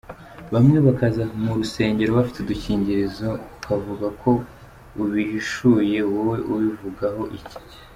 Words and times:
Bamwe 0.53 0.77
bakaza 0.87 1.23
mu 1.43 1.51
rusengero 1.59 2.11
bafite 2.17 2.37
udukingirizo, 2.41 3.29
ukavuga 3.55 4.07
ko 4.21 4.31
ubihishuye, 5.01 5.97
wowe 6.11 6.37
ubivugaho 6.53 7.23
iki?. 7.37 7.57